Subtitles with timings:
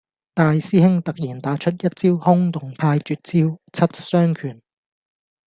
[0.33, 4.59] 大師兄突然打出一招崆峒派絕招，七傷拳